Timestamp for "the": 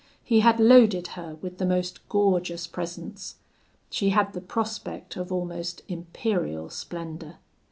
1.59-1.65, 4.33-4.41